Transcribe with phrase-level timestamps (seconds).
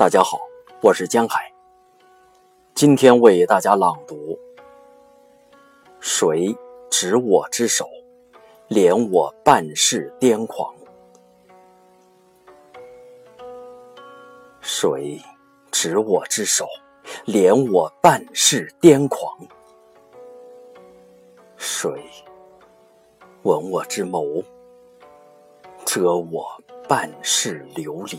[0.00, 0.40] 大家好，
[0.80, 1.52] 我是江海。
[2.74, 4.38] 今天为大家朗读：
[6.00, 6.56] 谁
[6.90, 7.86] 执我之手，
[8.70, 10.74] 怜我半世癫狂？
[14.62, 15.20] 谁
[15.70, 16.66] 执我之手，
[17.26, 19.46] 怜我半世癫狂？
[21.58, 21.90] 谁
[23.42, 24.42] 闻我之眸，
[25.84, 26.46] 遮我
[26.88, 28.18] 半世流离？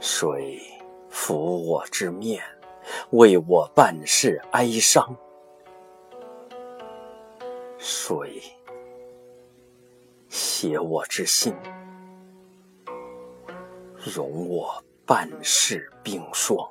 [0.00, 0.58] 谁
[1.12, 2.42] 抚我之面，
[3.10, 5.14] 为我半世哀伤？
[7.78, 8.42] 谁
[10.30, 11.54] 写我之心，
[14.14, 16.66] 容我半世冰霜？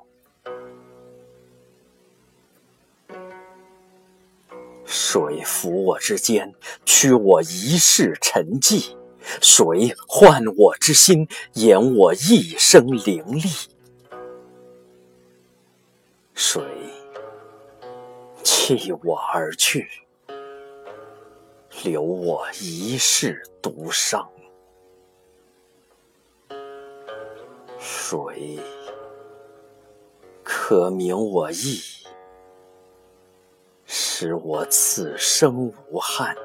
[4.85, 6.51] 谁抚我之肩，
[6.83, 8.97] 驱我一世沉寂？
[9.41, 13.43] 谁唤我之心，掩我一生凌厉？
[16.33, 16.63] 谁
[18.43, 19.87] 弃我而去，
[21.83, 24.29] 留我一世独伤？
[27.77, 28.59] 谁
[30.43, 31.81] 可明我意，
[33.85, 36.35] 使我此生无憾？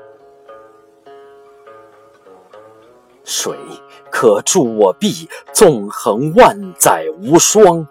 [3.24, 3.56] 水
[4.10, 7.88] 可助我臂，纵横万载无双？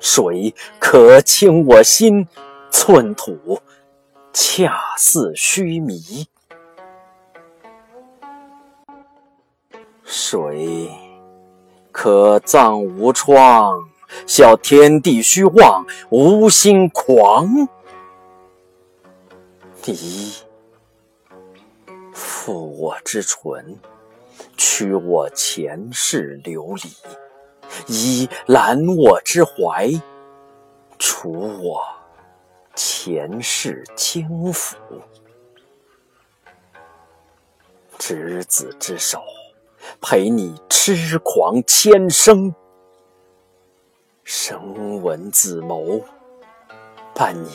[0.00, 2.26] 水可倾我心，
[2.70, 3.60] 寸土
[4.32, 6.26] 恰似须弥？
[10.04, 10.90] 水
[11.92, 13.88] 可葬无窗，
[14.26, 17.68] 笑天地虚妄，无心狂？
[19.84, 20.34] 你
[22.12, 23.78] 负我之唇。
[24.56, 26.90] 驱我前世流离，
[27.86, 29.90] 以揽我之怀，
[30.98, 31.82] 除我
[32.74, 34.76] 前世轻浮。
[37.98, 39.22] 执子之手，
[40.00, 42.54] 陪你痴狂千生；
[44.24, 46.00] 生闻子谋，
[47.14, 47.50] 伴你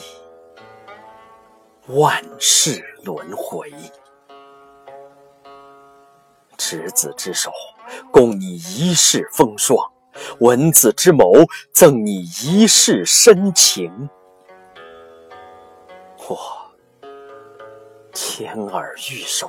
[1.86, 3.72] 万世轮回。
[6.74, 7.52] 执子之手，
[8.10, 9.76] 供你一世风霜；
[10.40, 11.32] 文子之谋，
[11.72, 14.10] 赠你一世深情。
[16.28, 16.36] 我
[18.12, 19.48] 天耳玉手，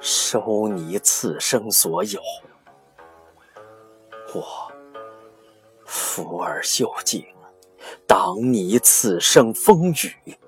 [0.00, 2.18] 收你此生所有；
[4.32, 4.72] 我
[5.86, 7.22] 抚耳秀颈，
[8.06, 10.38] 挡你此生风雨。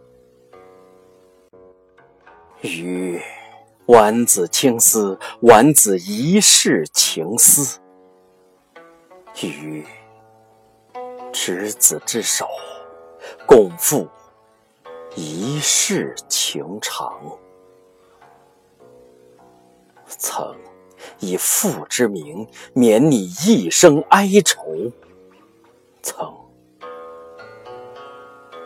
[2.63, 3.21] 雨。
[3.87, 7.79] 晚子青丝，晚子一世情思；
[9.47, 9.87] 与
[11.33, 12.49] 执子之手，
[13.47, 14.09] 共赴
[15.15, 17.17] 一世情长。
[20.09, 20.57] 曾
[21.21, 24.91] 以父之名，免你一生哀愁；
[26.03, 26.35] 曾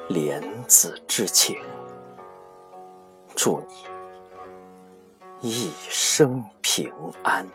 [0.09, 1.59] 怜子之情，
[3.37, 3.90] 祝你。
[5.41, 6.93] 一生平
[7.23, 7.47] 安。